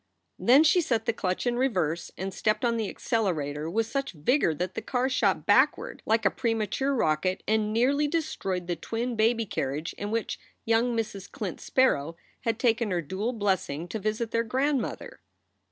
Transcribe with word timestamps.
Then 0.39 0.63
she 0.63 0.81
set 0.81 1.05
the 1.05 1.13
clutch 1.13 1.45
in 1.45 1.57
reverse, 1.57 2.09
and 2.17 2.33
stepped 2.33 2.65
on 2.65 2.75
the 2.77 2.89
accelerator 2.89 3.69
with 3.69 3.85
such 3.85 4.13
vigor 4.13 4.55
that 4.55 4.73
the 4.73 4.81
car 4.81 5.07
shot 5.09 5.45
backward 5.45 6.01
like 6.07 6.25
a 6.25 6.31
premature 6.31 6.95
rocket 6.95 7.43
and 7.47 7.71
nearly 7.71 8.07
destroyed 8.07 8.65
the 8.65 8.75
twin 8.75 9.15
baby 9.15 9.45
carriage 9.45 9.93
in 9.99 10.09
which 10.09 10.39
young 10.65 10.97
Mrs. 10.97 11.31
Clint 11.31 11.61
Sparrow 11.61 12.15
had 12.45 12.57
taken 12.57 12.89
her 12.89 13.03
dual 13.03 13.31
blessing 13.31 13.87
to 13.89 13.99
visit 13.99 14.31
their 14.31 14.43
grandmother. 14.43 15.19